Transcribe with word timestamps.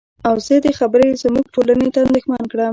او 0.27 0.35
زه 0.45 0.55
دې 0.65 0.71
خبرې 0.79 1.19
زمونږ 1.23 1.45
ټولنې 1.53 1.87
ته 1.93 1.99
اندېښمن 2.05 2.43
کړم. 2.51 2.69